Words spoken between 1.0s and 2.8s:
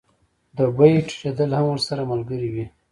ټیټېدل هم ورسره ملګري وي